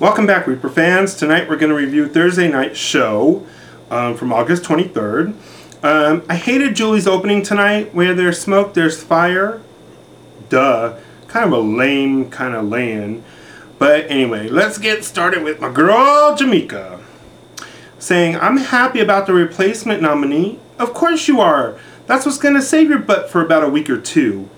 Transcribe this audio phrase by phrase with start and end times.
[0.00, 1.14] Welcome back, Reaper fans.
[1.14, 3.46] Tonight we're going to review Thursday Night Show
[3.90, 5.34] um, from August 23rd.
[5.84, 7.94] Um, I hated Julie's opening tonight.
[7.94, 9.60] Where there's smoke, there's fire.
[10.48, 10.96] Duh.
[11.28, 13.22] Kind of a lame kind of land.
[13.78, 17.02] But anyway, let's get started with my girl, Jameka.
[17.98, 20.60] Saying, I'm happy about the replacement nominee.
[20.78, 21.78] Of course you are.
[22.06, 24.48] That's what's going to save your butt for about a week or two.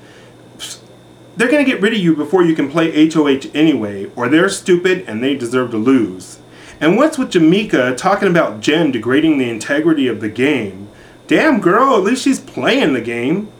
[1.36, 4.50] They're going to get rid of you before you can play HOH anyway, or they're
[4.50, 6.38] stupid and they deserve to lose.
[6.78, 10.88] And what's with Jameka talking about Jen degrading the integrity of the game?
[11.28, 13.50] Damn girl, at least she's playing the game.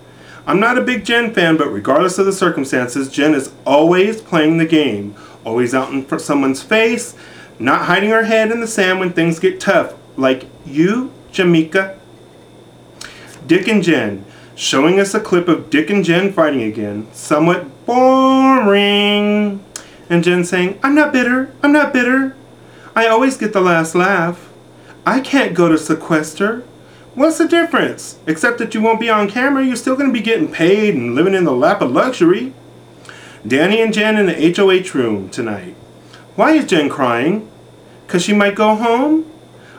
[0.47, 4.59] I'm not a big Jen fan, but regardless of the circumstances, Jen is always playing
[4.59, 5.15] the game.
[5.45, 7.17] Always out in front someone's face,
[7.59, 9.95] not hiding her head in the sand when things get tough.
[10.17, 11.97] Like you, Jameka.
[13.47, 17.09] Dick and Jen showing us a clip of Dick and Jen fighting again.
[17.13, 19.65] Somewhat boring.
[20.09, 22.37] And Jen saying, I'm not bitter, I'm not bitter.
[22.95, 24.53] I always get the last laugh.
[25.07, 26.61] I can't go to sequester.
[27.15, 28.19] What's the difference?
[28.27, 31.15] Except that you won't be on camera, you're still going to be getting paid and
[31.15, 32.55] living in the lap of luxury.
[33.47, 35.75] Danny and Jen in the HOH room tonight.
[36.37, 37.51] Why is Jen crying?
[38.07, 39.31] Because she might go home?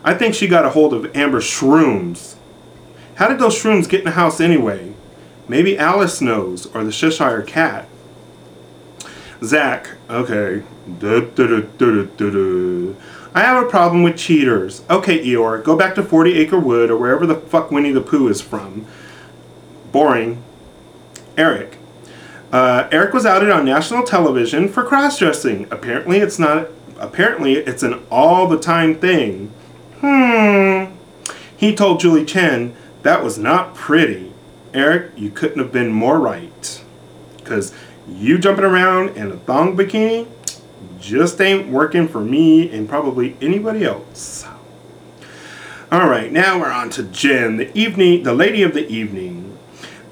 [0.04, 2.36] I think she got a hold of Amber's shrooms.
[3.16, 4.94] How did those shrooms get in the house anyway?
[5.48, 7.88] Maybe Alice knows, or the Cheshire Cat.
[9.44, 10.64] Zach, okay.
[13.36, 14.84] I have a problem with cheaters.
[14.90, 18.28] Okay, Eeyore, go back to 40 Acre Wood or wherever the fuck Winnie the Pooh
[18.30, 18.86] is from.
[19.92, 20.42] Boring.
[21.38, 21.78] Eric.
[22.52, 25.68] Uh, Eric was outed on national television for cross-dressing.
[25.72, 26.68] Apparently it's not,
[27.00, 29.52] apparently it's an all-the-time thing.
[30.00, 30.94] Hmm.
[31.58, 34.34] He told Julie Chen, that was not pretty.
[34.74, 36.84] Eric, you couldn't have been more right.
[37.38, 37.74] Because
[38.08, 40.28] you jumping around in a thong bikini
[41.00, 44.46] just ain't working for me and probably anybody else.
[45.92, 49.58] Alright, now we're on to Jen, the evening, the lady of the evening.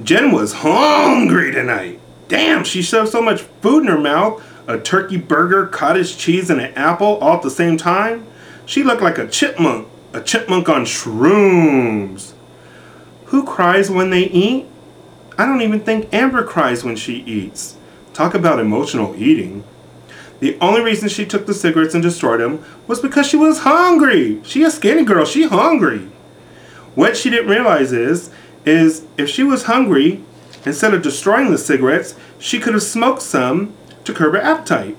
[0.04, 2.00] Jen was hungry tonight.
[2.28, 4.46] Damn, she shoved so much food in her mouth.
[4.68, 8.28] A turkey burger, cottage cheese, and an apple all at the same time.
[8.66, 9.88] She looked like a chipmunk.
[10.14, 12.34] A chipmunk on shrooms.
[13.32, 14.66] Who cries when they eat?
[15.38, 17.78] I don't even think Amber cries when she eats.
[18.14, 19.64] Talk about emotional eating.
[20.42, 24.42] The only reason she took the cigarettes and destroyed them was because she was hungry.
[24.44, 25.24] She a skinny girl.
[25.24, 26.10] She hungry.
[26.94, 28.32] What she didn't realize is,
[28.66, 30.22] is if she was hungry,
[30.66, 34.98] instead of destroying the cigarettes, she could have smoked some to curb her appetite.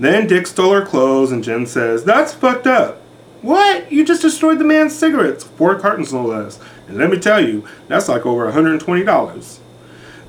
[0.00, 3.02] Then Dick stole her clothes and Jen says, that's fucked up.
[3.44, 3.92] What?
[3.92, 5.44] You just destroyed the man's cigarettes.
[5.44, 6.58] Four cartons no less.
[6.88, 9.58] And let me tell you, that's like over $120.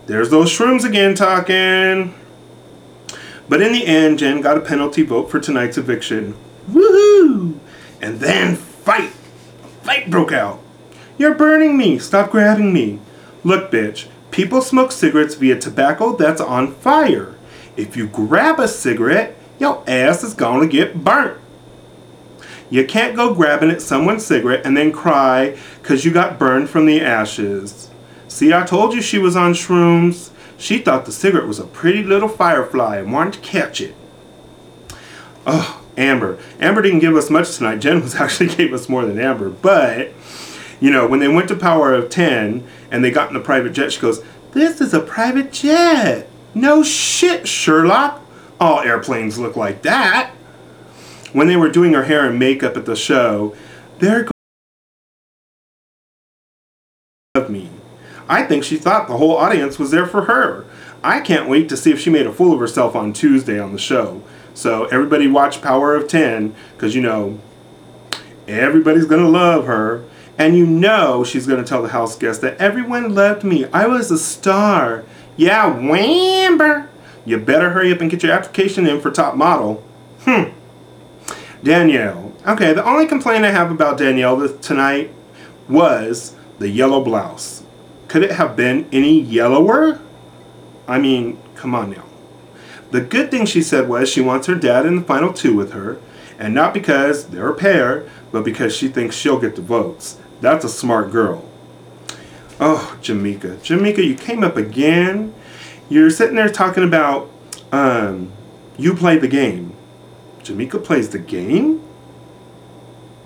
[0.05, 2.13] There's those shrooms again talking.
[3.47, 6.35] But in the end, Jen got a penalty vote for tonight's eviction.
[6.69, 7.57] Woohoo!
[8.01, 9.13] And then fight!
[9.63, 10.59] A Fight broke out.
[11.17, 11.97] You're burning me.
[11.99, 12.99] Stop grabbing me.
[13.45, 14.07] Look, bitch.
[14.31, 17.33] People smoke cigarettes via tobacco that's on fire.
[17.77, 21.39] If you grab a cigarette, your ass is gonna get burnt.
[22.75, 26.85] You can't go grabbing at someone's cigarette and then cry because you got burned from
[26.85, 27.89] the ashes.
[28.27, 30.31] See, I told you she was on shrooms.
[30.57, 33.95] She thought the cigarette was a pretty little firefly and wanted to catch it.
[35.47, 36.37] Oh, Amber.
[36.59, 37.77] Amber didn't give us much tonight.
[37.79, 39.49] Jen was actually gave us more than Amber.
[39.49, 40.11] But,
[40.81, 42.61] you know, when they went to Power of 10
[42.91, 44.21] and they got in the private jet, she goes,
[44.51, 46.27] this is a private jet.
[46.53, 48.21] No shit, Sherlock.
[48.59, 50.33] All airplanes look like that
[51.35, 53.53] when they were doing her hair and makeup at the show,
[53.99, 54.25] they're
[57.35, 57.69] of me.
[58.29, 60.65] I think she thought the whole audience was there for her.
[61.03, 63.73] I can't wait to see if she made a fool of herself on Tuesday on
[63.73, 64.23] the show.
[64.53, 67.37] So everybody watch Power of 10 because you know
[68.47, 70.05] everybody's going to love her.
[70.37, 73.65] And you know she's going to tell the house guests that everyone loved me.
[73.73, 75.03] I was a star.
[75.35, 76.87] Yeah, Wamber.
[77.25, 79.83] You better hurry up and get your application in for top model.
[80.21, 80.51] Hmm.
[81.65, 82.31] Danielle.
[82.45, 85.11] Okay, the only complaint I have about Danielle tonight
[85.67, 87.63] was the yellow blouse.
[88.07, 89.99] Could it have been any yellower?
[90.87, 92.03] I mean, come on now.
[92.91, 95.71] The good thing she said was she wants her dad in the final two with
[95.71, 95.97] her,
[96.37, 100.19] and not because they're a pair, but because she thinks she'll get the votes.
[100.41, 101.49] That's a smart girl.
[102.59, 103.57] Oh, Jameka.
[103.57, 105.33] Jameka, you came up again.
[105.89, 107.31] You're sitting there talking about
[107.71, 108.31] um,
[108.77, 109.74] you play the game.
[110.45, 111.81] Jameka plays the game?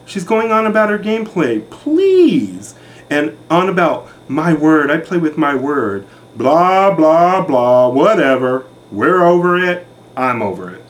[0.05, 1.69] She's going on about her gameplay.
[1.69, 2.75] Please.
[3.09, 4.89] And on about my word.
[4.89, 6.07] I play with my word.
[6.35, 7.89] Blah, blah, blah.
[7.89, 8.65] Whatever.
[8.91, 9.85] We're over it.
[10.15, 10.83] I'm over it.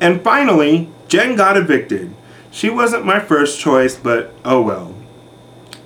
[0.00, 2.14] And finally, Jen got evicted.
[2.50, 4.94] She wasn't my first choice, but oh well.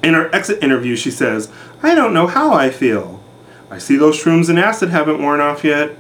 [0.03, 1.51] In her exit interview, she says,
[1.83, 3.23] I don't know how I feel.
[3.71, 5.97] I see those shrooms and acid haven't worn off yet.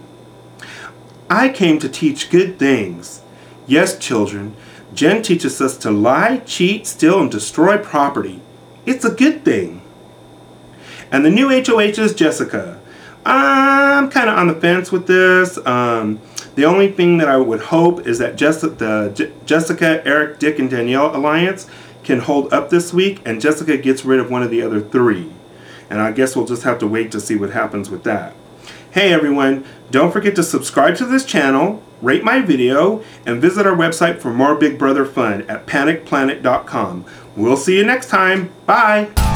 [1.30, 3.22] I came to teach good things.
[3.66, 4.56] Yes, children,
[4.94, 8.40] Jen teaches us to lie, cheat, steal, and destroy property.
[8.84, 9.82] It's a good thing.
[11.10, 12.80] And the new HOH is Jessica.
[13.24, 15.58] I'm kind of on the fence with this.
[15.66, 16.20] Um,
[16.56, 20.58] the only thing that I would hope is that Jess the J Jessica, Eric, Dick,
[20.58, 21.68] and Danielle alliance
[22.02, 25.30] can hold up this week, and Jessica gets rid of one of the other three.
[25.88, 28.34] And I guess we'll just have to wait to see what happens with that.
[28.92, 33.76] Hey everyone, don't forget to subscribe to this channel, rate my video, and visit our
[33.76, 37.04] website for more Big Brother fun at panicplanet.com.
[37.36, 38.52] We'll see you next time.
[38.66, 39.31] Bye!